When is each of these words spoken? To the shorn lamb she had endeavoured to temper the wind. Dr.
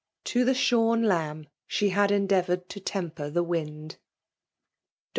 To 0.23 0.43
the 0.43 0.55
shorn 0.55 1.03
lamb 1.03 1.47
she 1.67 1.89
had 1.89 2.09
endeavoured 2.09 2.69
to 2.69 2.79
temper 2.79 3.29
the 3.29 3.43
wind. 3.43 3.91
Dr. 3.91 3.99